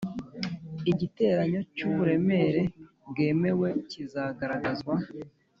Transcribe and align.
igiteranyo 0.91 1.61
cy 1.75 1.81
uburemere 1.89 2.61
bwemewe 3.09 3.69
kizagaragazwa 3.89 4.93